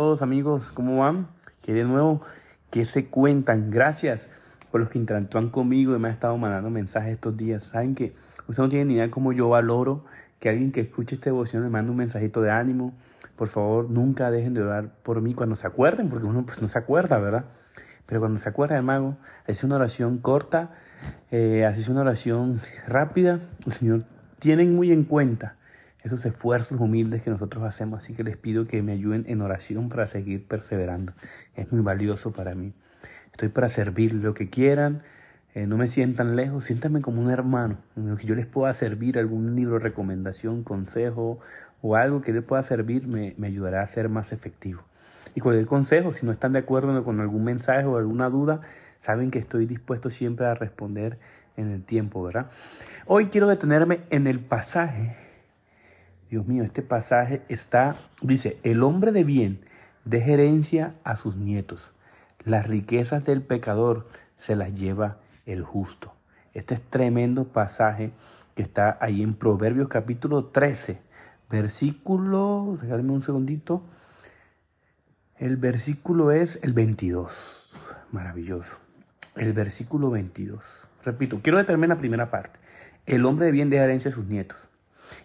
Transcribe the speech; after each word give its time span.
todos 0.00 0.22
amigos, 0.22 0.70
¿cómo 0.72 0.96
van? 0.96 1.26
Que 1.60 1.74
de 1.74 1.84
nuevo, 1.84 2.22
que 2.70 2.86
se 2.86 3.08
cuentan? 3.08 3.70
Gracias 3.70 4.28
por 4.70 4.80
los 4.80 4.88
que 4.88 4.96
interactúan 4.96 5.50
conmigo 5.50 5.94
y 5.94 5.98
me 5.98 6.08
han 6.08 6.14
estado 6.14 6.38
mandando 6.38 6.70
mensajes 6.70 7.12
estos 7.12 7.36
días. 7.36 7.64
Saben 7.64 7.94
que 7.94 8.14
ustedes 8.48 8.60
no 8.60 8.68
tienen 8.70 8.88
ni 8.88 8.94
idea 8.94 9.10
cómo 9.10 9.34
yo 9.34 9.50
valoro 9.50 10.06
que 10.38 10.48
alguien 10.48 10.72
que 10.72 10.80
escuche 10.80 11.16
esta 11.16 11.26
devoción 11.26 11.64
me 11.64 11.68
mande 11.68 11.90
un 11.90 11.98
mensajito 11.98 12.40
de 12.40 12.50
ánimo. 12.50 12.94
Por 13.36 13.48
favor, 13.48 13.90
nunca 13.90 14.30
dejen 14.30 14.54
de 14.54 14.62
orar 14.62 14.88
por 15.02 15.20
mí 15.20 15.34
cuando 15.34 15.54
se 15.54 15.66
acuerden, 15.66 16.08
porque 16.08 16.24
uno 16.24 16.46
pues, 16.46 16.62
no 16.62 16.68
se 16.68 16.78
acuerda, 16.78 17.18
¿verdad? 17.18 17.44
Pero 18.06 18.20
cuando 18.20 18.38
se 18.38 18.48
acuerda, 18.48 18.76
hermano, 18.76 19.18
hace 19.46 19.66
una 19.66 19.76
oración 19.76 20.16
corta, 20.16 20.70
eh, 21.30 21.70
una 21.90 22.00
oración 22.00 22.58
rápida. 22.88 23.40
El 23.66 23.72
Señor 23.72 24.04
tiene 24.38 24.64
muy 24.64 24.92
en 24.92 25.04
cuenta 25.04 25.56
esos 26.02 26.24
esfuerzos 26.24 26.80
humildes 26.80 27.22
que 27.22 27.30
nosotros 27.30 27.64
hacemos. 27.64 28.02
Así 28.02 28.14
que 28.14 28.24
les 28.24 28.36
pido 28.36 28.66
que 28.66 28.82
me 28.82 28.92
ayuden 28.92 29.24
en 29.28 29.40
oración 29.42 29.88
para 29.88 30.06
seguir 30.06 30.46
perseverando. 30.46 31.12
Es 31.54 31.70
muy 31.72 31.82
valioso 31.82 32.32
para 32.32 32.54
mí. 32.54 32.72
Estoy 33.32 33.48
para 33.48 33.68
servir 33.68 34.14
lo 34.14 34.34
que 34.34 34.50
quieran. 34.50 35.02
Eh, 35.54 35.66
no 35.66 35.76
me 35.76 35.88
sientan 35.88 36.36
lejos, 36.36 36.64
siéntanme 36.64 37.00
como 37.00 37.20
un 37.20 37.30
hermano, 37.30 37.78
en 37.96 38.08
lo 38.08 38.16
que 38.16 38.24
yo 38.24 38.36
les 38.36 38.46
pueda 38.46 38.72
servir, 38.72 39.18
algún 39.18 39.56
libro 39.56 39.80
recomendación, 39.80 40.62
consejo 40.62 41.40
o 41.82 41.96
algo 41.96 42.20
que 42.20 42.32
les 42.32 42.44
pueda 42.44 42.62
servir, 42.62 43.08
me, 43.08 43.34
me 43.36 43.48
ayudará 43.48 43.82
a 43.82 43.86
ser 43.88 44.08
más 44.08 44.30
efectivo. 44.30 44.82
Y 45.34 45.40
cualquier 45.40 45.66
consejo, 45.66 46.12
si 46.12 46.24
no 46.24 46.30
están 46.30 46.52
de 46.52 46.60
acuerdo 46.60 47.02
con 47.02 47.20
algún 47.20 47.42
mensaje 47.42 47.84
o 47.84 47.96
alguna 47.96 48.30
duda, 48.30 48.60
saben 49.00 49.32
que 49.32 49.40
estoy 49.40 49.66
dispuesto 49.66 50.08
siempre 50.08 50.46
a 50.46 50.54
responder 50.54 51.18
en 51.56 51.72
el 51.72 51.82
tiempo, 51.82 52.22
¿verdad? 52.22 52.46
Hoy 53.06 53.26
quiero 53.26 53.48
detenerme 53.48 54.02
en 54.10 54.28
el 54.28 54.38
pasaje 54.38 55.16
Dios 56.30 56.46
mío, 56.46 56.62
este 56.62 56.82
pasaje 56.82 57.42
está, 57.48 57.96
dice, 58.22 58.60
el 58.62 58.84
hombre 58.84 59.10
de 59.10 59.24
bien 59.24 59.64
de 60.04 60.32
herencia 60.32 60.94
a 61.02 61.16
sus 61.16 61.34
nietos. 61.34 61.92
Las 62.44 62.68
riquezas 62.68 63.26
del 63.26 63.42
pecador 63.42 64.06
se 64.36 64.54
las 64.54 64.72
lleva 64.72 65.18
el 65.44 65.64
justo. 65.64 66.14
Este 66.54 66.74
es 66.74 66.82
tremendo 66.82 67.48
pasaje 67.48 68.12
que 68.54 68.62
está 68.62 68.96
ahí 69.00 69.22
en 69.22 69.34
Proverbios 69.34 69.88
capítulo 69.88 70.44
13, 70.44 71.02
versículo, 71.50 72.78
regálenme 72.80 73.12
un 73.12 73.22
segundito. 73.22 73.82
El 75.36 75.56
versículo 75.56 76.30
es 76.30 76.60
el 76.62 76.74
22. 76.74 77.96
Maravilloso. 78.12 78.78
El 79.34 79.52
versículo 79.52 80.10
22. 80.10 80.86
Repito, 81.04 81.40
quiero 81.42 81.58
determinar 81.58 81.96
la 81.96 82.00
primera 82.00 82.30
parte. 82.30 82.60
El 83.06 83.26
hombre 83.26 83.46
de 83.46 83.52
bien 83.52 83.68
de 83.68 83.78
herencia 83.78 84.12
a 84.12 84.14
sus 84.14 84.26
nietos. 84.26 84.69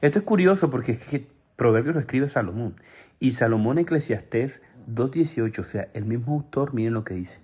Esto 0.02 0.19
es 0.19 0.25
curioso 0.25 0.69
porque 0.69 0.94
es 0.94 1.05
que 1.05 1.28
Proverbios 1.55 1.95
lo 1.95 2.02
escribe 2.02 2.30
Salomón. 2.30 2.75
Y 3.19 3.31
Salomón 3.31 3.78
Eclesiastés 3.78 4.61
2.18, 4.94 5.59
o 5.59 5.64
sea, 5.64 5.88
el 5.94 6.05
mismo 6.05 6.33
autor, 6.33 6.73
miren 6.73 6.94
lo 6.94 7.03
que 7.03 7.14
dice. 7.14 7.39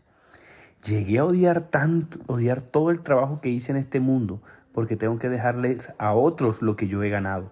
Llegué 0.83 1.19
a 1.19 1.25
odiar 1.25 1.69
tanto, 1.69 2.19
odiar 2.27 2.61
todo 2.61 2.91
el 2.91 3.01
trabajo 3.01 3.39
que 3.39 3.49
hice 3.49 3.71
en 3.71 3.77
este 3.77 3.99
mundo, 3.99 4.41
porque 4.73 4.95
tengo 4.95 5.19
que 5.19 5.29
dejarles 5.29 5.93
a 5.97 6.13
otros 6.13 6.61
lo 6.61 6.75
que 6.75 6.87
yo 6.87 7.03
he 7.03 7.09
ganado. 7.09 7.51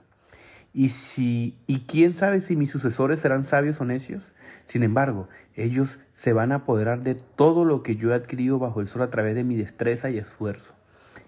Y 0.74 0.90
si, 0.90 1.58
y 1.66 1.82
quién 1.82 2.14
sabe 2.14 2.42
si 2.42 2.56
mis 2.56 2.70
sucesores 2.70 3.20
serán 3.20 3.44
sabios 3.44 3.82
o 3.82 3.86
necios. 3.86 4.32
Sin 4.68 4.84
embargo, 4.84 5.28
ellos 5.56 6.00
se 6.14 6.34
van 6.34 6.52
a 6.52 6.56
apoderar 6.56 7.02
de 7.02 7.16
todo 7.16 7.66
lo 7.66 7.82
que 7.82 7.96
yo 7.96 8.12
he 8.12 8.16
adquirido 8.16 8.60
bajo 8.60 8.82
el 8.82 8.88
sol 8.88 9.02
a 9.02 9.10
través 9.10 9.36
de 9.36 9.44
mi 9.44 9.56
destreza 9.56 10.10
y 10.10 10.18
esfuerzo. 10.18 10.74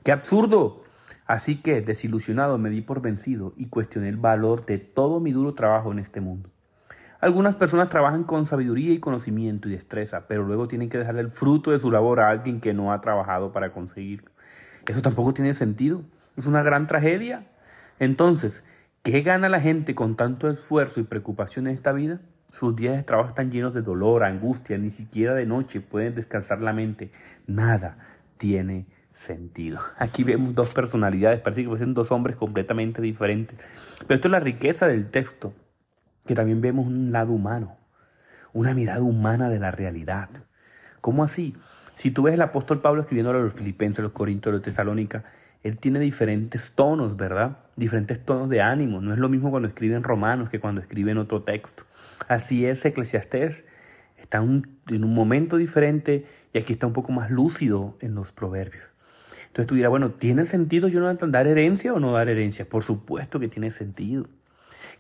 ¡Qué 0.04 0.12
absurdo! 0.12 0.84
Así 1.32 1.62
que, 1.62 1.80
desilusionado, 1.80 2.58
me 2.58 2.70
di 2.70 2.82
por 2.82 3.02
vencido 3.02 3.54
y 3.56 3.68
cuestioné 3.68 4.10
el 4.10 4.18
valor 4.18 4.66
de 4.66 4.80
todo 4.80 5.22
mi 5.22 5.32
duro 5.32 5.54
trabajo 5.54 5.94
en 5.94 6.00
este 6.00 6.20
mundo. 6.20 6.50
Algunas 7.22 7.56
personas 7.56 7.88
trabajan 7.88 8.26
con 8.26 8.46
sabiduría 8.46 8.92
y 8.92 9.00
conocimiento 9.00 9.70
y 9.70 9.72
destreza, 9.72 10.28
pero 10.28 10.44
luego 10.44 10.68
tienen 10.68 10.90
que 10.90 10.98
dejarle 10.98 11.22
el 11.22 11.32
fruto 11.32 11.72
de 11.72 11.80
su 11.80 11.90
labor 11.90 12.20
a 12.20 12.28
alguien 12.28 12.60
que 12.60 12.74
no 12.74 12.92
ha 12.92 13.00
trabajado 13.00 13.54
para 13.54 13.72
conseguirlo. 13.72 14.30
Eso 14.86 15.02
tampoco 15.02 15.34
tiene 15.34 15.54
sentido. 15.54 16.02
Es 16.36 16.48
una 16.48 16.64
gran 16.64 16.86
tragedia. 16.86 17.48
Entonces, 17.98 18.66
¿qué 19.02 19.22
gana 19.22 19.48
la 19.48 19.62
gente 19.62 19.96
con 19.96 20.18
tanto 20.18 20.50
esfuerzo 20.50 21.00
y 21.00 21.04
preocupación 21.04 21.66
en 21.66 21.76
esta 21.76 21.94
vida? 21.94 22.20
Sus 22.52 22.76
días 22.76 22.98
de 22.98 23.04
trabajo 23.04 23.30
están 23.30 23.52
llenos 23.52 23.74
de 23.74 23.84
dolor, 23.84 24.26
angustia, 24.26 24.78
ni 24.78 24.90
siquiera 24.90 25.34
de 25.34 25.46
noche 25.46 25.80
pueden 25.80 26.14
descansar 26.14 26.60
la 26.60 26.74
mente. 26.74 27.14
Nada 27.48 28.00
tiene 28.36 28.86
sentido. 29.14 29.80
Aquí 29.98 30.24
vemos 30.24 30.56
dos 30.56 30.70
personalidades, 30.70 31.40
parece 31.42 31.64
que 31.64 31.70
fuesen 31.70 31.94
dos 31.94 32.12
hombres 32.12 32.36
completamente 32.36 33.02
diferentes. 33.02 33.58
Pero 34.08 34.16
esto 34.16 34.28
es 34.28 34.32
la 34.32 34.40
riqueza 34.40 34.88
del 34.88 35.08
texto, 35.08 35.54
que 36.26 36.36
también 36.36 36.62
vemos 36.62 36.88
un 36.88 37.12
lado 37.12 37.32
humano, 37.32 37.78
una 38.54 38.74
mirada 38.74 39.02
humana 39.02 39.50
de 39.50 39.60
la 39.60 39.72
realidad. 39.72 40.30
¿Cómo 41.02 41.24
así? 41.24 41.56
Si 41.94 42.12
tú 42.12 42.24
ves 42.24 42.36
el 42.36 42.42
apóstol 42.42 42.82
Pablo 42.82 43.02
escribiendo 43.02 43.32
a 43.32 43.36
los 43.36 43.54
filipenses, 43.54 44.00
a 44.00 44.04
los 44.04 44.12
corintios, 44.12 44.52
a 44.52 44.56
los 44.56 44.62
tesalónica, 44.62 45.24
él 45.64 45.78
tiene 45.78 46.00
diferentes 46.00 46.74
tonos, 46.74 47.18
¿verdad? 47.18 47.60
Diferentes 47.76 48.24
tonos 48.24 48.50
de 48.50 48.62
ánimo. 48.62 49.02
No 49.02 49.14
es 49.14 49.20
lo 49.20 49.30
mismo 49.30 49.52
cuando 49.52 49.68
escribe 49.68 49.96
en 49.96 50.04
Romanos 50.04 50.50
que 50.50 50.60
cuando 50.60 50.82
escribe 50.82 51.12
en 51.12 51.20
otro 51.20 51.44
texto. 51.44 51.84
Así 52.28 52.66
es, 52.66 52.84
Eclesiastés 52.86 53.66
está 54.18 54.38
en 54.38 55.04
un 55.04 55.14
momento 55.14 55.58
diferente 55.58 56.26
y 56.54 56.60
aquí 56.60 56.74
está 56.74 56.88
un 56.88 56.94
poco 56.94 57.12
más 57.12 57.30
lúcido 57.30 57.98
en 58.02 58.16
los 58.16 58.32
proverbios. 58.32 58.91
Entonces 59.52 59.68
tú 59.68 59.76
dirás, 59.76 59.90
bueno, 59.90 60.12
¿tiene 60.12 60.46
sentido 60.46 60.88
yo 60.88 61.02
no 61.02 61.14
dar 61.14 61.46
herencia 61.46 61.94
o 61.94 62.00
no 62.00 62.14
dar 62.14 62.30
herencia? 62.30 62.70
Por 62.70 62.84
supuesto 62.84 63.38
que 63.38 63.50
tiene 63.50 63.70
sentido. 63.70 64.28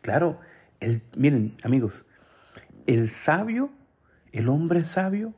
Claro, 0.01 0.41
el, 0.81 1.01
miren 1.15 1.55
amigos, 1.63 2.03
el 2.85 3.07
sabio, 3.07 3.71
el 4.33 4.49
hombre 4.49 4.83
sabio, 4.83 5.33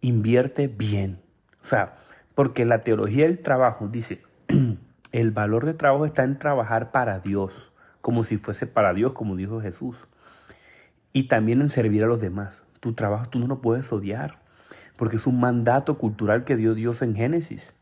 invierte 0.00 0.66
bien. 0.66 1.20
O 1.62 1.66
sea, 1.66 1.98
porque 2.34 2.64
la 2.64 2.80
teología 2.80 3.24
del 3.24 3.40
trabajo 3.40 3.86
dice, 3.88 4.22
el 5.12 5.30
valor 5.30 5.66
de 5.66 5.74
trabajo 5.74 6.06
está 6.06 6.24
en 6.24 6.38
trabajar 6.38 6.92
para 6.92 7.18
Dios, 7.20 7.74
como 8.00 8.24
si 8.24 8.38
fuese 8.38 8.66
para 8.66 8.94
Dios, 8.94 9.12
como 9.12 9.36
dijo 9.36 9.60
Jesús. 9.60 10.08
Y 11.12 11.24
también 11.24 11.60
en 11.60 11.68
servir 11.68 12.02
a 12.02 12.06
los 12.06 12.22
demás. 12.22 12.62
Tu 12.80 12.94
trabajo 12.94 13.28
tú 13.28 13.40
no 13.40 13.46
lo 13.46 13.60
puedes 13.60 13.92
odiar, 13.92 14.38
porque 14.96 15.16
es 15.16 15.26
un 15.26 15.38
mandato 15.38 15.98
cultural 15.98 16.44
que 16.44 16.56
dio 16.56 16.74
Dios 16.74 17.02
en 17.02 17.14
Génesis. 17.14 17.75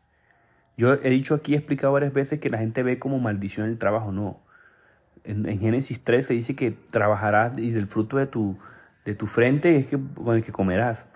Yo 0.77 0.95
he 0.95 1.11
dicho 1.11 1.35
aquí, 1.35 1.55
he 1.55 1.59
explicado 1.59 1.93
varias 1.93 2.13
veces 2.13 2.41
que 2.41 2.51
la 2.51 2.59
gente 2.59 2.83
ve 2.83 2.99
como 2.99 3.19
maldición 3.21 3.69
el 3.69 3.79
trabajo. 3.79 4.13
No. 4.13 4.41
En, 5.23 5.45
Génesis 5.59 6.05
3 6.05 6.27
se 6.27 6.35
dice 6.35 6.57
que 6.57 6.73
trabajarás 6.73 7.57
y 7.57 7.71
del 7.71 7.87
fruto 7.87 8.17
de 8.17 8.27
tu, 8.27 8.59
de 9.05 9.15
tu 9.15 9.27
frente 9.27 9.77
es 9.77 9.87
que, 9.87 9.99
con 10.15 10.37
el 10.37 10.45
que 10.45 10.53
comerás. 10.53 11.07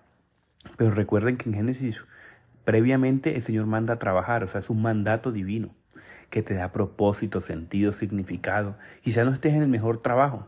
Pero 0.76 0.90
recuerden 0.90 1.36
que 1.36 1.48
en 1.48 1.56
Génesis 1.56 2.04
previamente 2.64 3.34
el 3.34 3.42
Señor 3.42 3.66
manda 3.66 3.94
a 3.94 3.98
trabajar, 3.98 4.44
o 4.44 4.46
sea, 4.46 4.60
es 4.60 4.70
un 4.70 4.82
mandato 4.82 5.32
divino 5.32 5.74
que 6.30 6.42
te 6.42 6.54
da 6.54 6.72
propósito, 6.72 7.40
sentido, 7.40 7.92
significado. 7.92 8.76
Quizá 9.02 9.24
no 9.24 9.32
estés 9.32 9.54
en 9.54 9.62
el 9.62 9.68
mejor 9.68 10.00
trabajo, 10.00 10.46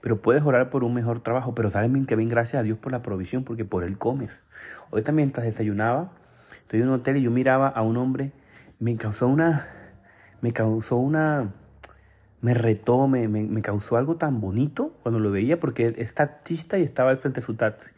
pero 0.00 0.20
puedes 0.20 0.42
orar 0.42 0.70
por 0.70 0.84
un 0.84 0.94
mejor 0.94 1.20
trabajo, 1.20 1.54
pero 1.54 1.70
dale 1.70 1.90
que 2.06 2.16
bien 2.16 2.28
gracias 2.28 2.60
a 2.60 2.62
Dios 2.62 2.78
por 2.78 2.92
la 2.92 3.02
provisión, 3.02 3.44
porque 3.44 3.64
por 3.64 3.84
Él 3.84 3.98
comes. 3.98 4.44
Hoy 4.90 5.02
también 5.02 5.28
mientras 5.28 5.46
desayunaba, 5.46 6.12
estoy 6.60 6.82
en 6.82 6.88
un 6.88 6.94
hotel 6.94 7.16
y 7.16 7.22
yo 7.22 7.30
miraba 7.30 7.68
a 7.68 7.82
un 7.82 7.96
hombre 7.96 8.32
me 8.82 8.96
causó 8.96 9.28
una, 9.28 9.68
me 10.40 10.52
causó 10.52 10.96
una, 10.96 11.52
me 12.40 12.52
retó, 12.52 13.06
me, 13.06 13.28
me, 13.28 13.62
causó 13.62 13.96
algo 13.96 14.16
tan 14.16 14.40
bonito 14.40 14.92
cuando 15.04 15.20
lo 15.20 15.30
veía, 15.30 15.60
porque 15.60 15.94
es 15.96 16.14
taxista 16.14 16.80
y 16.80 16.82
estaba 16.82 17.10
al 17.10 17.18
frente 17.18 17.40
de 17.40 17.46
su 17.46 17.54
taxi. 17.54 17.92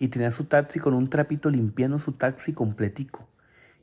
Y 0.00 0.08
tenía 0.08 0.32
su 0.32 0.46
taxi 0.46 0.80
con 0.80 0.94
un 0.94 1.08
trapito 1.08 1.50
limpiando 1.50 2.00
su 2.00 2.14
taxi 2.14 2.52
completico. 2.52 3.28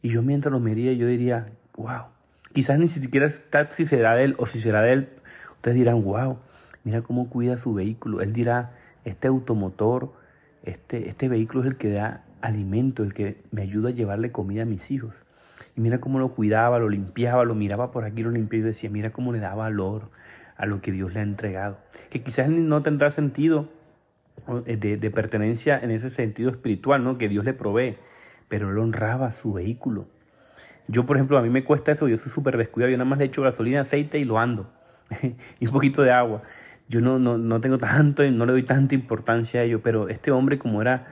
Y 0.01 0.09
yo 0.09 0.23
mientras 0.23 0.51
lo 0.51 0.59
miría, 0.59 0.91
yo 0.91 1.07
diría, 1.07 1.45
wow, 1.77 2.07
quizás 2.51 2.79
ni 2.79 2.87
siquiera 2.87 3.27
el 3.27 3.39
taxi 3.43 3.85
será 3.85 4.13
de 4.15 4.25
él, 4.25 4.35
o 4.37 4.45
si 4.45 4.59
será 4.59 4.81
de 4.81 4.91
él, 4.91 5.09
ustedes 5.53 5.77
dirán, 5.77 6.03
wow, 6.03 6.37
mira 6.83 7.01
cómo 7.01 7.29
cuida 7.29 7.55
su 7.55 7.73
vehículo. 7.73 8.19
Él 8.19 8.33
dirá, 8.33 8.73
este 9.05 9.29
automotor, 9.29 10.11
este, 10.63 11.07
este 11.07 11.29
vehículo 11.29 11.61
es 11.61 11.67
el 11.67 11.77
que 11.77 11.91
da 11.91 12.25
alimento, 12.41 13.03
el 13.03 13.13
que 13.13 13.41
me 13.51 13.61
ayuda 13.61 13.87
a 13.87 13.93
llevarle 13.93 14.33
comida 14.33 14.63
a 14.63 14.65
mis 14.65 14.91
hijos. 14.91 15.24
Y 15.75 15.81
mira 15.81 15.99
cómo 15.99 16.19
lo 16.19 16.29
cuidaba, 16.29 16.79
lo 16.79 16.89
limpiaba, 16.89 17.43
lo 17.43 17.55
miraba 17.55 17.91
por 17.91 18.05
aquí, 18.05 18.23
lo 18.23 18.31
limpiaba 18.31 18.63
y 18.63 18.67
decía, 18.67 18.89
mira 18.89 19.11
cómo 19.11 19.33
le 19.33 19.39
da 19.39 19.53
valor 19.55 20.09
a 20.57 20.65
lo 20.65 20.81
que 20.81 20.91
Dios 20.91 21.13
le 21.13 21.19
ha 21.19 21.23
entregado. 21.23 21.77
Que 22.09 22.23
quizás 22.23 22.49
no 22.49 22.81
tendrá 22.81 23.11
sentido 23.11 23.69
de, 24.65 24.97
de 24.97 25.11
pertenencia 25.11 25.77
en 25.77 25.91
ese 25.91 26.09
sentido 26.09 26.49
espiritual, 26.49 27.03
¿no? 27.03 27.17
Que 27.17 27.27
Dios 27.27 27.43
le 27.43 27.53
provee, 27.53 27.97
pero 28.47 28.69
él 28.69 28.77
honraba 28.77 29.31
su 29.31 29.53
vehículo. 29.53 30.07
Yo, 30.87 31.05
por 31.05 31.17
ejemplo, 31.17 31.37
a 31.37 31.41
mí 31.41 31.49
me 31.49 31.63
cuesta 31.63 31.91
eso, 31.91 32.07
yo 32.07 32.17
soy 32.17 32.31
súper 32.31 32.57
descuidado, 32.57 32.91
yo 32.91 32.97
nada 32.97 33.09
más 33.09 33.19
le 33.19 33.25
echo 33.25 33.41
gasolina, 33.41 33.81
aceite 33.81 34.19
y 34.19 34.25
lo 34.25 34.39
ando, 34.39 34.71
y 35.59 35.65
un 35.65 35.71
poquito 35.71 36.03
de 36.03 36.11
agua. 36.11 36.43
Yo 36.87 37.01
no, 37.01 37.17
no, 37.17 37.39
no 37.39 37.59
tengo 37.61 37.77
tanto, 37.79 38.23
no 38.31 38.45
le 38.45 38.51
doy 38.51 38.63
tanta 38.63 38.93
importancia 38.93 39.61
a 39.61 39.63
ello, 39.63 39.81
pero 39.81 40.07
este 40.09 40.31
hombre 40.31 40.59
como 40.59 40.81
era 40.81 41.07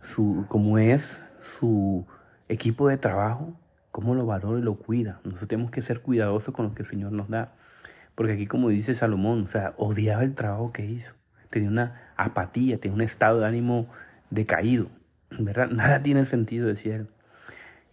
su, 0.00 0.46
como 0.48 0.78
es 0.78 1.24
su 1.40 2.06
equipo 2.48 2.88
de 2.88 2.96
trabajo, 2.96 3.58
cómo 3.90 4.14
lo 4.14 4.26
valora 4.26 4.58
y 4.58 4.62
lo 4.62 4.76
cuida. 4.76 5.20
Nosotros 5.24 5.48
tenemos 5.48 5.70
que 5.70 5.82
ser 5.82 6.00
cuidadosos 6.00 6.54
con 6.54 6.66
lo 6.66 6.74
que 6.74 6.82
el 6.82 6.88
Señor 6.88 7.12
nos 7.12 7.28
da. 7.28 7.54
Porque 8.14 8.32
aquí, 8.32 8.46
como 8.46 8.68
dice 8.68 8.94
Salomón, 8.94 9.44
o 9.44 9.46
sea, 9.46 9.74
odiaba 9.76 10.22
el 10.22 10.34
trabajo 10.34 10.72
que 10.72 10.84
hizo. 10.84 11.14
tenía 11.50 11.68
una 11.68 12.12
apatía, 12.16 12.78
tenía 12.80 12.94
un 12.94 13.02
estado 13.02 13.40
de 13.40 13.46
ánimo 13.46 13.88
decaído, 14.30 14.88
¿verdad? 15.30 15.68
Nada 15.70 16.02
tiene 16.02 16.24
sentido, 16.24 16.66
decía 16.66 16.96
él. 16.96 17.08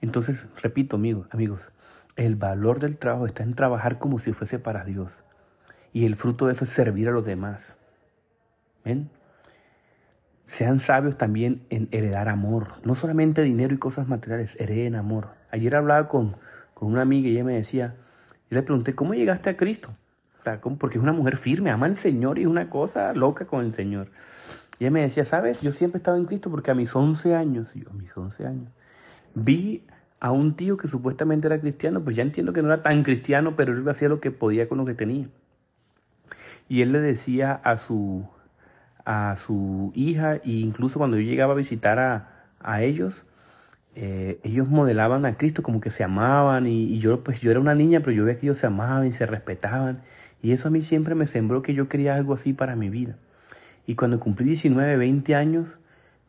Entonces, 0.02 0.48
repito, 0.62 0.96
amigos, 0.96 1.28
amigos, 1.32 1.72
el 2.16 2.36
valor 2.36 2.80
del 2.80 2.98
trabajo 2.98 3.26
está 3.26 3.44
en 3.44 3.54
trabajar 3.54 4.00
como 4.00 4.20
si 4.20 4.34
fuese 4.34 4.60
para 4.60 4.84
Dios. 4.84 5.24
Y 5.94 6.06
el 6.06 6.16
fruto 6.16 6.48
de 6.48 6.54
eso 6.54 6.64
es 6.64 6.70
servir 6.70 7.08
a 7.10 7.12
los 7.12 7.26
demás. 7.26 7.78
¿Ven? 8.84 9.10
Sean 10.46 10.80
sabios 10.80 11.18
también 11.18 11.66
en 11.70 11.88
heredar 11.92 12.30
amor. 12.30 12.74
No 12.84 12.96
solamente 12.96 13.42
dinero 13.42 13.74
y 13.74 13.78
cosas 13.78 14.08
materiales, 14.08 14.60
hereden 14.60 14.96
amor. 14.96 15.30
Ayer 15.56 15.74
hablaba 15.74 16.10
con, 16.10 16.36
con 16.74 16.92
una 16.92 17.02
amiga 17.02 17.30
y 17.30 17.32
ella 17.32 17.46
me 17.46 17.54
decía, 17.54 17.96
yo 18.50 18.58
le 18.58 18.62
pregunté, 18.62 18.94
¿cómo 18.94 19.14
llegaste 19.14 19.50
a 19.50 19.56
Cristo? 19.56 19.94
Porque 20.78 20.98
es 20.98 21.02
una 21.02 21.14
mujer 21.14 21.38
firme, 21.38 21.72
ama 21.72 21.86
al 21.86 21.96
Señor 21.96 22.38
y 22.38 22.42
es 22.42 22.48
una 22.48 22.70
cosa 22.70 23.14
loca 23.14 23.46
con 23.46 23.64
el 23.64 23.72
Señor. 23.72 24.10
Y 24.78 24.84
ella 24.84 24.92
me 24.92 25.02
decía, 25.02 25.24
¿sabes? 25.24 25.62
Yo 25.62 25.72
siempre 25.72 25.98
he 25.98 26.00
estado 26.00 26.18
en 26.18 26.26
Cristo 26.26 26.52
porque 26.52 26.72
a 26.72 26.74
mis 26.74 26.94
11 26.94 27.36
años, 27.36 27.74
yo 27.74 27.90
a 27.90 27.94
mis 27.94 28.16
11 28.16 28.46
años, 28.46 28.70
vi 29.34 29.88
a 30.20 30.32
un 30.32 30.58
tío 30.58 30.76
que 30.76 30.90
supuestamente 30.90 31.48
era 31.48 31.58
cristiano, 31.58 32.04
pues 32.04 32.18
ya 32.18 32.24
entiendo 32.24 32.52
que 32.52 32.62
no 32.62 32.68
era 32.68 32.84
tan 32.84 33.04
cristiano, 33.04 33.56
pero 33.56 33.72
él 33.72 33.88
hacía 33.88 34.10
lo 34.10 34.20
que 34.20 34.32
podía 34.32 34.68
con 34.68 34.78
lo 34.78 34.84
que 34.84 34.94
tenía. 34.94 35.30
Y 36.68 36.82
él 36.82 36.92
le 36.92 37.00
decía 37.00 37.54
a 37.64 37.78
su, 37.78 38.28
a 39.06 39.38
su 39.38 39.94
hija, 39.96 40.36
e 40.36 40.52
incluso 40.52 41.00
cuando 41.00 41.16
yo 41.16 41.24
llegaba 41.24 41.54
a 41.54 41.56
visitar 41.56 41.98
a, 41.98 42.44
a 42.60 42.82
ellos, 42.84 43.26
eh, 43.96 44.40
ellos 44.44 44.68
modelaban 44.68 45.26
a 45.26 45.38
Cristo 45.38 45.64
como 45.64 45.80
que 45.80 45.90
se 45.90 46.04
amaban 46.04 46.68
y, 46.68 47.00
yo 47.00 47.24
pues 47.24 47.40
yo 47.40 47.50
era 47.52 47.60
una 47.62 47.76
niña, 47.76 48.02
pero 48.02 48.12
yo 48.12 48.26
veía 48.26 48.38
que 48.38 48.46
ellos 48.48 48.58
se 48.58 48.68
amaban 48.68 49.08
y 49.08 49.14
se 49.14 49.26
respetaban 49.26 50.02
y 50.42 50.52
eso 50.52 50.68
a 50.68 50.72
mí 50.72 50.82
siempre 50.82 51.16
me 51.16 51.26
sembró 51.26 51.62
que 51.62 51.74
yo 51.74 51.88
quería 51.88 52.16
algo 52.16 52.34
así 52.34 52.54
para 52.54 52.76
mi 52.76 52.90
vida. 52.90 53.18
Y 53.88 53.96
cuando 53.96 54.20
cumplí 54.20 54.46
19, 54.46 54.98
20 54.98 55.36
años, 55.36 55.80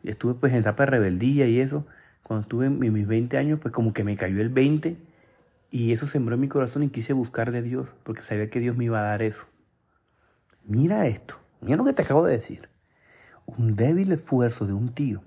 estuve 0.04 0.34
pues 0.34 0.52
en 0.52 0.60
etapa 0.60 0.84
de 0.84 0.92
rebeldía 0.92 1.46
y 1.48 1.60
eso, 1.60 1.86
cuando 2.22 2.42
estuve 2.42 2.66
en 2.66 2.78
mis 2.78 3.06
20 3.06 3.36
años, 3.36 3.58
pues 3.60 3.74
como 3.74 3.92
que 3.92 4.04
me 4.04 4.16
cayó 4.16 4.40
el 4.40 4.48
20 4.48 4.96
y 5.70 5.92
eso 5.92 6.06
sembró 6.06 6.36
en 6.36 6.40
mi 6.40 6.48
corazón 6.48 6.84
y 6.84 6.88
quise 6.88 7.12
buscar 7.12 7.50
de 7.50 7.62
Dios, 7.62 7.94
porque 8.04 8.22
sabía 8.22 8.48
que 8.48 8.60
Dios 8.60 8.76
me 8.76 8.84
iba 8.84 9.00
a 9.00 9.02
dar 9.02 9.22
eso. 9.22 9.46
Mira 10.64 11.06
esto, 11.06 11.36
mira 11.60 11.76
lo 11.76 11.84
que 11.84 11.92
te 11.92 12.02
acabo 12.02 12.24
de 12.24 12.32
decir. 12.32 12.68
Un 13.44 13.76
débil 13.76 14.12
esfuerzo 14.12 14.66
de 14.66 14.72
un 14.72 14.90
tío, 14.90 15.22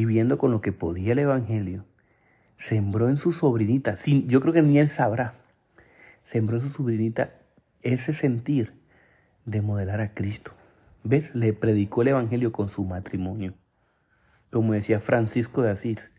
viviendo 0.00 0.38
con 0.38 0.50
lo 0.50 0.62
que 0.62 0.72
podía 0.72 1.12
el 1.12 1.18
Evangelio, 1.18 1.84
sembró 2.56 3.08
en 3.10 3.18
su 3.18 3.32
sobrinita, 3.32 3.96
sin, 3.96 4.28
yo 4.28 4.40
creo 4.40 4.54
que 4.54 4.62
ni 4.62 4.78
él 4.78 4.88
sabrá, 4.88 5.34
sembró 6.22 6.56
en 6.56 6.62
su 6.62 6.70
sobrinita 6.70 7.34
ese 7.82 8.14
sentir 8.14 8.72
de 9.44 9.60
modelar 9.60 10.00
a 10.00 10.14
Cristo. 10.14 10.52
¿Ves? 11.04 11.34
Le 11.34 11.52
predicó 11.52 12.02
el 12.02 12.08
Evangelio 12.08 12.50
con 12.50 12.70
su 12.70 12.84
matrimonio. 12.84 13.54
Como 14.50 14.72
decía 14.72 15.00
Francisco 15.00 15.62
de 15.62 15.70
Asís, 15.70 16.10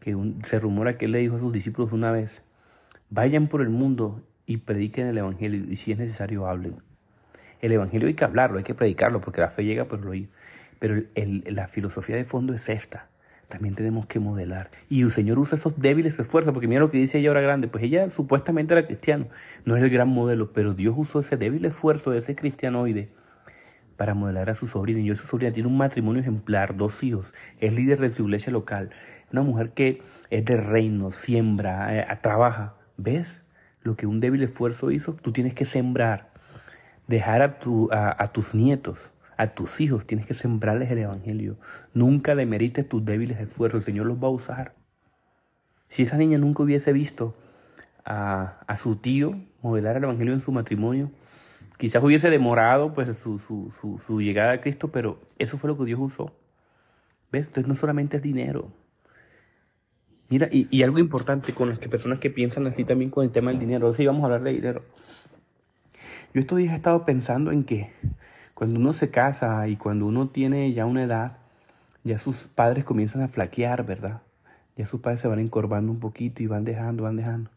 que 0.00 0.16
se 0.42 0.58
rumora 0.58 0.96
que 0.96 1.04
él 1.04 1.12
le 1.12 1.18
dijo 1.18 1.36
a 1.36 1.40
sus 1.40 1.52
discípulos 1.52 1.92
una 1.92 2.10
vez, 2.10 2.42
vayan 3.10 3.46
por 3.46 3.60
el 3.60 3.68
mundo 3.68 4.22
y 4.46 4.58
prediquen 4.58 5.06
el 5.06 5.18
Evangelio 5.18 5.64
y 5.70 5.76
si 5.76 5.92
es 5.92 5.98
necesario 5.98 6.46
hablen. 6.46 6.82
El 7.60 7.72
Evangelio 7.72 8.08
hay 8.08 8.14
que 8.14 8.24
hablarlo, 8.24 8.58
hay 8.58 8.64
que 8.64 8.74
predicarlo, 8.74 9.20
porque 9.20 9.42
la 9.42 9.50
fe 9.50 9.64
llega 9.64 9.84
por 9.84 10.00
lo 10.00 10.12
oír. 10.12 10.30
Pero 10.78 11.02
la 11.14 11.68
filosofía 11.68 12.16
de 12.16 12.24
fondo 12.24 12.54
es 12.54 12.68
esta 12.68 13.10
también 13.48 13.74
tenemos 13.74 14.06
que 14.06 14.20
modelar. 14.20 14.70
Y 14.88 15.02
el 15.02 15.10
Señor 15.10 15.38
usa 15.38 15.56
esos 15.56 15.78
débiles 15.78 16.18
esfuerzos, 16.18 16.52
porque 16.52 16.68
mira 16.68 16.80
lo 16.80 16.90
que 16.90 16.98
dice 16.98 17.18
ella 17.18 17.30
ahora 17.30 17.40
grande, 17.40 17.66
pues 17.68 17.82
ella 17.82 18.10
supuestamente 18.10 18.74
era 18.74 18.86
cristiano, 18.86 19.26
no 19.64 19.76
es 19.76 19.82
el 19.82 19.90
gran 19.90 20.08
modelo, 20.08 20.52
pero 20.52 20.74
Dios 20.74 20.94
usó 20.96 21.20
ese 21.20 21.36
débil 21.36 21.64
esfuerzo 21.64 22.10
de 22.10 22.18
ese 22.18 22.36
cristianoide 22.36 23.08
para 23.96 24.14
modelar 24.14 24.50
a 24.50 24.54
su 24.54 24.66
sobrina. 24.66 25.00
Y 25.00 25.16
su 25.16 25.26
sobrina 25.26 25.52
tiene 25.52 25.68
un 25.68 25.78
matrimonio 25.78 26.20
ejemplar, 26.20 26.76
dos 26.76 27.02
hijos, 27.02 27.34
es 27.58 27.74
líder 27.74 27.98
de 28.00 28.10
su 28.10 28.24
iglesia 28.24 28.52
local, 28.52 28.90
una 29.32 29.42
mujer 29.42 29.70
que 29.70 30.02
es 30.30 30.44
de 30.44 30.56
reino, 30.56 31.10
siembra, 31.10 31.96
eh, 31.96 32.18
trabaja. 32.20 32.74
¿Ves 32.96 33.42
lo 33.82 33.96
que 33.96 34.06
un 34.06 34.20
débil 34.20 34.42
esfuerzo 34.42 34.90
hizo? 34.90 35.14
Tú 35.14 35.32
tienes 35.32 35.54
que 35.54 35.64
sembrar, 35.64 36.30
dejar 37.06 37.42
a 37.42 38.32
tus 38.32 38.54
nietos 38.54 39.12
a 39.38 39.54
tus 39.54 39.80
hijos 39.80 40.04
tienes 40.04 40.26
que 40.26 40.34
sembrarles 40.34 40.90
el 40.90 40.98
Evangelio. 40.98 41.56
Nunca 41.94 42.34
demerites 42.34 42.88
tus 42.88 43.04
débiles 43.04 43.38
esfuerzos. 43.38 43.78
El 43.78 43.84
Señor 43.84 44.06
los 44.06 44.22
va 44.22 44.26
a 44.26 44.32
usar. 44.32 44.74
Si 45.86 46.02
esa 46.02 46.16
niña 46.16 46.38
nunca 46.38 46.64
hubiese 46.64 46.92
visto 46.92 47.36
a, 48.04 48.64
su 48.76 48.96
tío 48.96 49.40
modelar 49.62 49.96
el 49.96 50.04
Evangelio 50.04 50.34
en 50.34 50.40
su 50.40 50.50
matrimonio, 50.50 51.12
quizás 51.78 52.02
hubiese 52.02 52.30
demorado 52.30 52.92
pues, 52.92 53.16
su, 53.16 54.20
llegada 54.20 54.52
a 54.52 54.60
Cristo, 54.60 54.90
pero 54.90 55.20
eso 55.38 55.56
fue 55.56 55.70
lo 55.70 55.78
que 55.78 55.84
Dios 55.84 56.00
usó. 56.00 56.34
¿Ves? 57.30 57.46
Entonces 57.46 57.68
no 57.68 57.76
solamente 57.76 58.16
es 58.16 58.22
dinero. 58.24 58.72
Mira, 60.30 60.48
y, 60.50 60.82
algo 60.82 60.98
importante 60.98 61.54
con 61.54 61.68
las 61.68 61.78
personas 61.78 62.18
que 62.18 62.28
piensan 62.28 62.66
así 62.66 62.82
también 62.82 63.10
con 63.10 63.24
el 63.24 63.30
tema 63.30 63.52
del 63.52 63.60
dinero. 63.60 63.94
Sí, 63.94 64.04
vamos 64.04 64.22
a 64.22 64.24
hablar 64.26 64.42
de 64.42 64.52
dinero. 64.52 64.82
Yo 66.34 66.40
estos 66.40 66.58
días 66.58 66.72
he 66.72 66.76
estado 66.76 67.04
pensando 67.04 67.52
en 67.52 67.62
que 67.62 67.92
cuando 68.58 68.80
uno 68.80 68.92
se 68.92 69.08
casa 69.08 69.68
y 69.68 69.76
cuando 69.76 70.04
uno 70.04 70.30
tiene 70.30 70.72
ya 70.72 70.84
una 70.84 71.04
edad, 71.04 71.36
ya 72.02 72.18
sus 72.18 72.38
padres 72.38 72.84
comienzan 72.84 73.22
a 73.22 73.28
flaquear, 73.28 73.86
¿verdad? 73.86 74.22
Ya 74.76 74.84
sus 74.84 75.00
padres 75.00 75.20
se 75.20 75.28
van 75.28 75.38
encorvando 75.38 75.92
un 75.92 76.00
poquito 76.00 76.42
y 76.42 76.48
van 76.48 76.64
dejando, 76.64 77.04
van 77.04 77.14
dejando. 77.14 77.50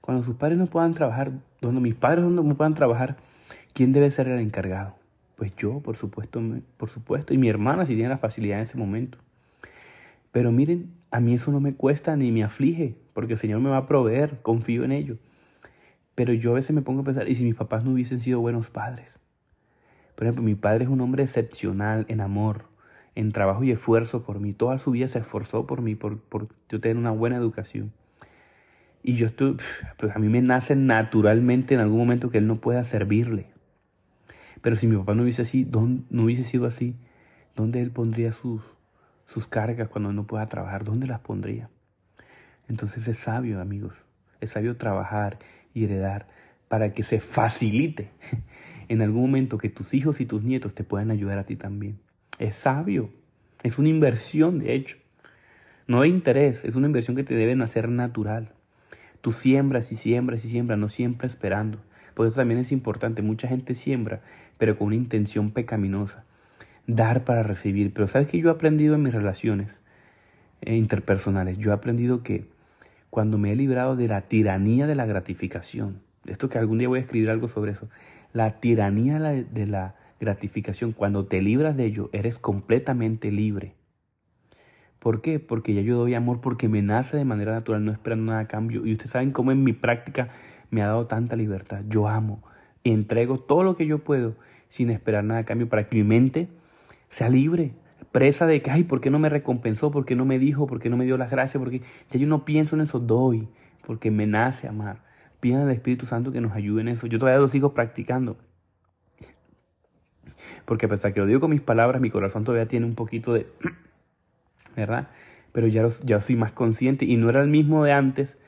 Cuando 0.00 0.22
sus 0.22 0.36
padres 0.36 0.56
no 0.56 0.64
puedan 0.64 0.94
trabajar, 0.94 1.30
cuando 1.60 1.82
mis 1.82 1.94
padres 1.94 2.24
no 2.24 2.54
puedan 2.54 2.72
trabajar, 2.72 3.18
¿quién 3.74 3.92
debe 3.92 4.10
ser 4.10 4.28
el 4.28 4.40
encargado? 4.40 4.94
Pues 5.36 5.54
yo, 5.56 5.80
por 5.80 5.96
supuesto, 5.96 6.40
por 6.78 6.88
supuesto, 6.88 7.34
y 7.34 7.36
mi 7.36 7.50
hermana 7.50 7.84
si 7.84 7.92
tiene 7.92 8.08
la 8.08 8.16
facilidad 8.16 8.60
en 8.60 8.64
ese 8.64 8.78
momento. 8.78 9.18
Pero 10.32 10.52
miren, 10.52 10.90
a 11.10 11.20
mí 11.20 11.34
eso 11.34 11.52
no 11.52 11.60
me 11.60 11.74
cuesta 11.74 12.16
ni 12.16 12.32
me 12.32 12.44
aflige, 12.44 12.96
porque 13.12 13.34
el 13.34 13.38
Señor 13.38 13.60
me 13.60 13.68
va 13.68 13.76
a 13.76 13.86
proveer, 13.86 14.40
confío 14.40 14.84
en 14.84 14.92
ello. 14.92 15.18
Pero 16.14 16.32
yo 16.32 16.52
a 16.52 16.54
veces 16.54 16.74
me 16.74 16.80
pongo 16.80 17.02
a 17.02 17.04
pensar, 17.04 17.28
¿y 17.28 17.34
si 17.34 17.44
mis 17.44 17.56
papás 17.56 17.84
no 17.84 17.92
hubiesen 17.92 18.20
sido 18.20 18.40
buenos 18.40 18.70
padres? 18.70 19.19
Por 20.20 20.26
ejemplo, 20.26 20.42
mi 20.42 20.54
padre 20.54 20.84
es 20.84 20.90
un 20.90 21.00
hombre 21.00 21.22
excepcional 21.22 22.04
en 22.10 22.20
amor, 22.20 22.66
en 23.14 23.32
trabajo 23.32 23.64
y 23.64 23.70
esfuerzo 23.70 24.22
por 24.22 24.38
mí. 24.38 24.52
Toda 24.52 24.76
su 24.76 24.90
vida 24.90 25.08
se 25.08 25.18
esforzó 25.18 25.66
por 25.66 25.80
mí, 25.80 25.94
por, 25.94 26.20
por 26.20 26.48
yo 26.68 26.78
tener 26.78 26.98
una 26.98 27.10
buena 27.10 27.36
educación. 27.36 27.90
Y 29.02 29.14
yo 29.14 29.24
estoy, 29.24 29.56
pues 29.96 30.14
a 30.14 30.18
mí 30.18 30.28
me 30.28 30.42
nace 30.42 30.76
naturalmente 30.76 31.72
en 31.72 31.80
algún 31.80 32.00
momento 32.00 32.28
que 32.28 32.36
él 32.36 32.46
no 32.46 32.60
pueda 32.60 32.84
servirle. 32.84 33.46
Pero 34.60 34.76
si 34.76 34.86
mi 34.86 34.98
papá 34.98 35.14
no 35.14 35.22
hubiese, 35.22 35.40
así, 35.40 35.66
no 36.10 36.22
hubiese 36.22 36.44
sido 36.44 36.66
así, 36.66 36.96
¿dónde 37.56 37.80
él 37.80 37.90
pondría 37.90 38.30
sus, 38.32 38.60
sus 39.24 39.46
cargas 39.46 39.88
cuando 39.88 40.12
no 40.12 40.26
pueda 40.26 40.44
trabajar? 40.44 40.84
¿Dónde 40.84 41.06
las 41.06 41.20
pondría? 41.20 41.70
Entonces 42.68 43.08
es 43.08 43.16
sabio, 43.16 43.58
amigos. 43.58 43.94
Es 44.42 44.50
sabio 44.50 44.76
trabajar 44.76 45.38
y 45.72 45.84
heredar 45.84 46.28
para 46.70 46.92
que 46.92 47.02
se 47.02 47.18
facilite 47.18 48.10
en 48.88 49.02
algún 49.02 49.22
momento 49.22 49.58
que 49.58 49.70
tus 49.70 49.92
hijos 49.92 50.20
y 50.20 50.24
tus 50.24 50.44
nietos 50.44 50.72
te 50.72 50.84
puedan 50.84 51.10
ayudar 51.10 51.36
a 51.36 51.44
ti 51.44 51.56
también. 51.56 51.98
Es 52.38 52.54
sabio, 52.54 53.10
es 53.64 53.80
una 53.80 53.88
inversión 53.88 54.60
de 54.60 54.74
hecho. 54.76 54.96
No 55.88 56.02
de 56.02 56.08
interés, 56.08 56.64
es 56.64 56.76
una 56.76 56.86
inversión 56.86 57.16
que 57.16 57.24
te 57.24 57.34
debe 57.34 57.60
hacer 57.64 57.88
natural. 57.88 58.52
Tú 59.20 59.32
siembras 59.32 59.90
y 59.90 59.96
siembras 59.96 60.44
y 60.44 60.48
siembras, 60.48 60.78
no 60.78 60.88
siempre 60.88 61.26
esperando. 61.26 61.80
Por 62.14 62.28
eso 62.28 62.36
también 62.36 62.60
es 62.60 62.70
importante, 62.70 63.20
mucha 63.20 63.48
gente 63.48 63.74
siembra, 63.74 64.22
pero 64.56 64.78
con 64.78 64.86
una 64.86 64.96
intención 64.96 65.50
pecaminosa. 65.50 66.24
Dar 66.86 67.24
para 67.24 67.42
recibir. 67.42 67.92
Pero 67.92 68.06
sabes 68.06 68.28
que 68.28 68.38
yo 68.38 68.48
he 68.48 68.52
aprendido 68.52 68.94
en 68.94 69.02
mis 69.02 69.12
relaciones 69.12 69.80
eh, 70.60 70.76
interpersonales, 70.76 71.58
yo 71.58 71.72
he 71.72 71.74
aprendido 71.74 72.22
que 72.22 72.46
cuando 73.10 73.38
me 73.38 73.50
he 73.50 73.56
librado 73.56 73.96
de 73.96 74.06
la 74.06 74.28
tiranía 74.28 74.86
de 74.86 74.94
la 74.94 75.06
gratificación, 75.06 76.08
esto 76.26 76.48
que 76.48 76.58
algún 76.58 76.78
día 76.78 76.88
voy 76.88 76.98
a 76.98 77.02
escribir 77.02 77.30
algo 77.30 77.48
sobre 77.48 77.72
eso, 77.72 77.88
la 78.32 78.60
tiranía 78.60 79.18
de 79.18 79.66
la 79.66 79.96
gratificación, 80.20 80.92
cuando 80.92 81.26
te 81.26 81.40
libras 81.40 81.76
de 81.76 81.86
ello, 81.86 82.10
eres 82.12 82.38
completamente 82.38 83.32
libre. 83.32 83.74
¿Por 84.98 85.22
qué? 85.22 85.40
Porque 85.40 85.72
ya 85.72 85.80
yo 85.80 85.96
doy 85.96 86.14
amor 86.14 86.42
porque 86.42 86.68
me 86.68 86.82
nace 86.82 87.16
de 87.16 87.24
manera 87.24 87.52
natural, 87.52 87.84
no 87.84 87.90
esperando 87.90 88.26
nada 88.26 88.40
a 88.40 88.48
cambio. 88.48 88.86
Y 88.86 88.92
ustedes 88.92 89.12
saben 89.12 89.32
cómo 89.32 89.50
en 89.50 89.64
mi 89.64 89.72
práctica 89.72 90.28
me 90.70 90.82
ha 90.82 90.86
dado 90.86 91.06
tanta 91.06 91.36
libertad. 91.36 91.82
Yo 91.88 92.06
amo, 92.06 92.42
entrego 92.84 93.40
todo 93.40 93.62
lo 93.62 93.76
que 93.76 93.86
yo 93.86 94.00
puedo 94.00 94.36
sin 94.68 94.90
esperar 94.90 95.24
nada 95.24 95.40
a 95.40 95.44
cambio 95.44 95.68
para 95.68 95.88
que 95.88 95.96
mi 95.96 96.04
mente 96.04 96.48
sea 97.08 97.30
libre, 97.30 97.72
presa 98.12 98.46
de 98.46 98.60
que, 98.60 98.70
ay, 98.70 98.84
¿por 98.84 99.00
qué 99.00 99.10
no 99.10 99.18
me 99.18 99.30
recompensó? 99.30 99.90
¿Por 99.90 100.04
qué 100.04 100.16
no 100.16 100.26
me 100.26 100.38
dijo? 100.38 100.66
¿Por 100.66 100.80
qué 100.80 100.90
no 100.90 100.98
me 100.98 101.06
dio 101.06 101.16
las 101.16 101.30
gracias? 101.30 101.60
Porque 101.60 101.80
ya 102.10 102.20
yo 102.20 102.26
no 102.26 102.44
pienso 102.44 102.76
en 102.76 102.82
eso, 102.82 103.00
doy, 103.00 103.48
porque 103.86 104.10
me 104.10 104.26
nace 104.26 104.68
amar. 104.68 105.09
Pidan 105.40 105.62
al 105.62 105.70
Espíritu 105.70 106.06
Santo 106.06 106.32
que 106.32 106.40
nos 106.40 106.52
ayude 106.52 106.82
en 106.82 106.88
eso. 106.88 107.06
Yo 107.06 107.18
todavía 107.18 107.40
lo 107.40 107.48
sigo 107.48 107.74
practicando. 107.74 108.36
Porque 110.64 110.86
a 110.86 110.88
pesar 110.88 111.12
que 111.12 111.20
lo 111.20 111.26
digo 111.26 111.40
con 111.40 111.50
mis 111.50 111.60
palabras, 111.60 112.00
mi 112.00 112.10
corazón 112.10 112.44
todavía 112.44 112.68
tiene 112.68 112.86
un 112.86 112.94
poquito 112.94 113.32
de... 113.32 113.46
¿Verdad? 114.76 115.08
Pero 115.52 115.66
ya, 115.66 115.88
ya 116.04 116.20
soy 116.20 116.36
más 116.36 116.52
consciente 116.52 117.04
y 117.04 117.16
no 117.16 117.28
era 117.28 117.42
el 117.42 117.48
mismo 117.48 117.84
de 117.84 117.92
antes 117.92 118.38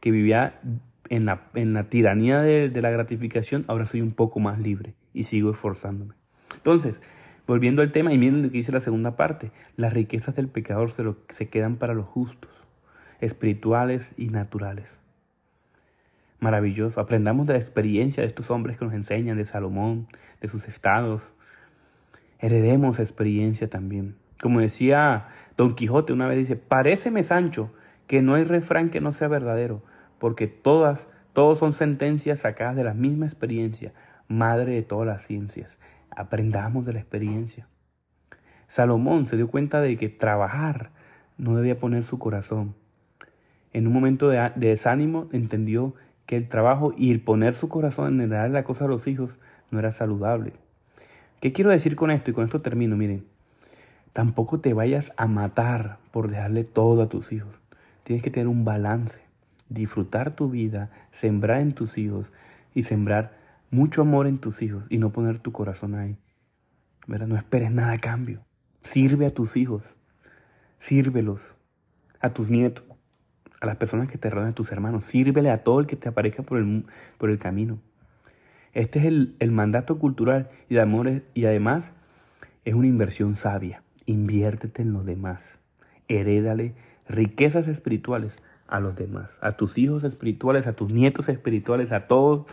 que 0.00 0.10
vivía 0.10 0.60
en 1.08 1.24
la, 1.24 1.42
en 1.54 1.74
la 1.74 1.84
tiranía 1.84 2.40
de, 2.40 2.70
la 2.80 2.90
gratificación. 2.90 3.64
Ahora 3.66 3.84
soy 3.84 4.00
un 4.00 4.12
poco 4.12 4.38
más 4.38 4.58
libre 4.60 4.94
y 5.12 5.24
sigo 5.24 5.50
esforzándome. 5.50 6.14
Entonces, 6.54 7.00
Volviendo 7.44 7.82
al 7.82 7.90
tema, 7.90 8.12
y 8.12 8.18
miren 8.18 8.42
lo 8.42 8.50
que 8.50 8.58
dice 8.58 8.70
la 8.70 8.80
segunda 8.80 9.16
parte, 9.16 9.50
las 9.76 9.92
riquezas 9.92 10.36
del 10.36 10.48
pecador 10.48 10.90
se, 10.92 11.02
se 11.28 11.48
quedan 11.48 11.76
para 11.76 11.92
los 11.92 12.06
justos, 12.06 12.52
espirituales 13.20 14.14
y 14.16 14.28
naturales. 14.28 15.01
Maravilloso, 16.42 17.00
aprendamos 17.00 17.46
de 17.46 17.52
la 17.52 17.60
experiencia 17.60 18.20
de 18.20 18.26
estos 18.26 18.50
hombres 18.50 18.76
que 18.76 18.84
nos 18.84 18.94
enseñan, 18.94 19.36
de 19.36 19.44
Salomón, 19.44 20.08
de 20.40 20.48
sus 20.48 20.66
estados. 20.66 21.32
Heredemos 22.40 22.98
experiencia 22.98 23.70
también. 23.70 24.16
Como 24.40 24.58
decía 24.58 25.28
Don 25.56 25.76
Quijote 25.76 26.12
una 26.12 26.26
vez, 26.26 26.38
dice, 26.38 26.56
paréceme 26.56 27.22
Sancho 27.22 27.72
que 28.08 28.22
no 28.22 28.34
hay 28.34 28.42
refrán 28.42 28.90
que 28.90 29.00
no 29.00 29.12
sea 29.12 29.28
verdadero, 29.28 29.84
porque 30.18 30.48
todas, 30.48 31.08
todos 31.32 31.60
son 31.60 31.74
sentencias 31.74 32.40
sacadas 32.40 32.74
de 32.74 32.82
la 32.82 32.92
misma 32.92 33.26
experiencia, 33.26 33.92
madre 34.26 34.72
de 34.72 34.82
todas 34.82 35.06
las 35.06 35.22
ciencias. 35.22 35.78
Aprendamos 36.10 36.84
de 36.84 36.94
la 36.94 36.98
experiencia. 36.98 37.68
Salomón 38.66 39.28
se 39.28 39.36
dio 39.36 39.46
cuenta 39.46 39.80
de 39.80 39.96
que 39.96 40.08
trabajar 40.08 40.90
no 41.38 41.54
debía 41.54 41.78
poner 41.78 42.02
su 42.02 42.18
corazón. 42.18 42.74
En 43.72 43.86
un 43.86 43.92
momento 43.92 44.28
de, 44.28 44.50
desánimo 44.56 45.28
entendió 45.30 45.94
que 46.26 46.36
el 46.36 46.48
trabajo 46.48 46.94
y 46.96 47.10
el 47.10 47.20
poner 47.20 47.54
su 47.54 47.68
corazón 47.68 48.20
en 48.20 48.30
dar 48.30 48.50
la 48.50 48.64
cosa 48.64 48.84
a 48.84 48.88
los 48.88 49.06
hijos 49.06 49.38
no 49.70 49.78
era 49.78 49.90
saludable. 49.90 50.52
¿Qué 51.40 51.52
quiero 51.52 51.70
decir 51.70 51.96
con 51.96 52.10
esto? 52.10 52.30
Y 52.30 52.34
con 52.34 52.44
esto 52.44 52.62
termino, 52.62 52.96
miren. 52.96 53.24
Tampoco 54.12 54.60
te 54.60 54.74
vayas 54.74 55.12
a 55.16 55.26
matar 55.26 55.98
por 56.10 56.28
dejarle 56.28 56.64
todo 56.64 57.02
a 57.02 57.08
tus 57.08 57.32
hijos. 57.32 57.54
Tienes 58.04 58.22
que 58.22 58.30
tener 58.30 58.46
un 58.46 58.64
balance, 58.64 59.22
disfrutar 59.68 60.36
tu 60.36 60.50
vida, 60.50 60.90
sembrar 61.10 61.60
en 61.60 61.72
tus 61.72 61.98
hijos 61.98 62.30
y 62.74 62.82
sembrar 62.82 63.36
mucho 63.70 64.02
amor 64.02 64.26
en 64.26 64.38
tus 64.38 64.62
hijos 64.62 64.84
y 64.90 64.98
no 64.98 65.10
poner 65.10 65.38
tu 65.38 65.52
corazón 65.52 65.94
ahí. 65.94 66.16
¿Verdad? 67.06 67.26
No 67.26 67.36
esperes 67.36 67.72
nada 67.72 67.92
a 67.92 67.98
cambio. 67.98 68.44
Sirve 68.82 69.26
a 69.26 69.30
tus 69.30 69.56
hijos, 69.56 69.96
sírvelos, 70.78 71.40
a 72.20 72.30
tus 72.30 72.50
nietos, 72.50 72.84
a 73.62 73.66
las 73.66 73.76
personas 73.76 74.10
que 74.10 74.18
te 74.18 74.28
rodean, 74.28 74.50
a 74.50 74.54
tus 74.54 74.72
hermanos. 74.72 75.04
Sírvele 75.04 75.48
a 75.48 75.62
todo 75.62 75.78
el 75.78 75.86
que 75.86 75.94
te 75.94 76.08
aparezca 76.08 76.42
por 76.42 76.58
el, 76.58 76.84
por 77.16 77.30
el 77.30 77.38
camino. 77.38 77.78
Este 78.72 78.98
es 78.98 79.04
el, 79.04 79.36
el 79.38 79.52
mandato 79.52 80.00
cultural 80.00 80.50
y 80.68 80.74
de 80.74 80.80
amor 80.80 81.22
y 81.32 81.44
además 81.44 81.92
es 82.64 82.74
una 82.74 82.88
inversión 82.88 83.36
sabia. 83.36 83.84
Inviértete 84.04 84.82
en 84.82 84.92
los 84.92 85.06
demás. 85.06 85.60
Herédale 86.08 86.74
riquezas 87.08 87.68
espirituales 87.68 88.42
a 88.66 88.80
los 88.80 88.96
demás, 88.96 89.38
a 89.42 89.52
tus 89.52 89.78
hijos 89.78 90.02
espirituales, 90.02 90.66
a 90.66 90.72
tus 90.72 90.92
nietos 90.92 91.28
espirituales, 91.28 91.92
a 91.92 92.00
todos 92.00 92.46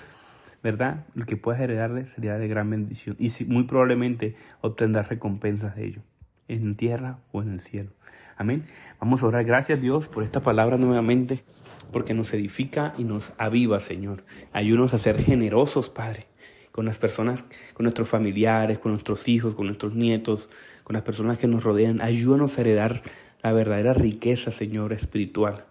¿verdad? 0.62 1.06
Lo 1.16 1.26
que 1.26 1.38
puedas 1.38 1.60
heredarle 1.60 2.06
sería 2.06 2.38
de 2.38 2.48
gran 2.48 2.70
bendición 2.70 3.16
y 3.18 3.32
muy 3.48 3.64
probablemente 3.64 4.36
obtendrás 4.62 5.10
recompensas 5.10 5.76
de 5.76 5.86
ello, 5.86 6.02
en 6.50 6.76
tierra 6.76 7.20
o 7.32 7.42
en 7.42 7.50
el 7.50 7.62
cielo. 7.62 7.92
Amén. 8.40 8.64
Vamos 9.02 9.22
a 9.22 9.28
orar. 9.28 9.44
Gracias 9.44 9.82
Dios 9.82 10.08
por 10.08 10.24
esta 10.24 10.40
palabra 10.40 10.78
nuevamente, 10.78 11.44
porque 11.92 12.14
nos 12.14 12.34
edifica 12.34 12.94
y 12.98 13.04
nos 13.04 13.34
aviva, 13.38 13.82
Señor. 13.82 14.24
Ayúdanos 14.54 14.94
a 14.94 14.98
ser 14.98 15.22
generosos, 15.22 15.90
Padre, 15.90 16.26
con 16.72 16.86
las 16.86 16.98
personas, 16.98 17.44
con 17.74 17.84
nuestros 17.84 18.08
familiares, 18.08 18.80
con 18.80 18.94
nuestros 18.94 19.28
hijos, 19.28 19.56
con 19.56 19.66
nuestros 19.66 19.94
nietos, 19.94 20.50
con 20.86 20.94
las 20.94 21.04
personas 21.04 21.38
que 21.38 21.48
nos 21.48 21.66
rodean. 21.66 22.00
Ayúdanos 22.00 22.58
a 22.58 22.62
heredar 22.62 23.02
la 23.44 23.52
verdadera 23.52 23.94
riqueza, 23.94 24.52
Señor, 24.52 24.94
espiritual. 24.94 25.66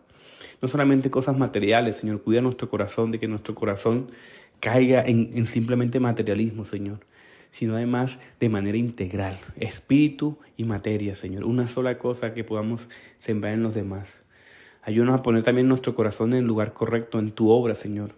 No 0.61 0.69
solamente 0.69 1.11
cosas 1.11 1.39
materiales, 1.39 1.97
Señor, 1.97 2.21
cuida 2.21 2.43
nuestro 2.43 2.69
corazón, 2.69 3.13
de 3.13 3.19
que 3.19 3.29
nuestro 3.29 3.55
corazón 3.55 4.11
caiga 4.61 5.03
en, 5.07 5.47
simplemente 5.47 6.01
materialismo, 6.01 6.67
Señor, 6.67 6.99
sino 7.51 7.77
además 7.77 8.19
de 8.41 8.49
manera 8.49 8.79
integral, 8.79 9.39
espíritu 9.59 10.39
y 10.57 10.65
materia, 10.65 11.15
Señor. 11.15 11.45
Una 11.45 11.69
sola 11.69 11.99
cosa 11.99 12.35
que 12.35 12.45
podamos 12.45 12.89
sembrar 13.19 13.55
en 13.55 13.63
los 13.63 13.75
demás. 13.75 14.21
Ayúdanos 14.83 15.21
a 15.21 15.23
poner 15.23 15.43
también 15.43 15.69
nuestro 15.69 15.95
corazón 15.95 16.33
en 16.33 16.41
el 16.41 16.45
lugar 16.45 16.73
correcto 16.73 17.19
en 17.19 17.31
tu 17.31 17.51
obra, 17.51 17.75
Señor. 17.75 18.15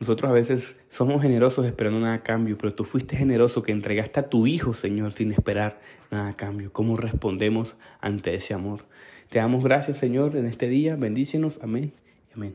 Nosotros 0.00 0.30
a 0.30 0.34
veces 0.34 0.80
somos 0.88 1.22
generosos 1.22 1.64
esperando 1.64 2.00
nada 2.00 2.14
a 2.14 2.22
cambio, 2.22 2.58
pero 2.58 2.74
tú 2.74 2.82
fuiste 2.82 3.16
generoso 3.16 3.62
que 3.62 3.70
entregaste 3.70 4.18
a 4.18 4.28
tu 4.28 4.48
Hijo, 4.48 4.74
Señor, 4.74 5.12
sin 5.12 5.30
esperar 5.30 5.80
nada 6.10 6.30
a 6.30 6.36
cambio. 6.36 6.72
¿Cómo 6.72 6.96
respondemos 6.96 7.76
ante 8.00 8.34
ese 8.34 8.52
amor? 8.52 8.84
Te 9.28 9.38
damos 9.38 9.62
gracias, 9.62 9.98
Señor, 9.98 10.36
en 10.36 10.46
este 10.46 10.68
día. 10.68 10.96
Bendícenos. 10.96 11.60
Amén. 11.62 11.92
Amén. 12.34 12.54